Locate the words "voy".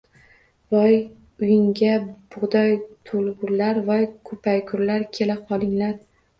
0.75-0.95, 3.93-4.09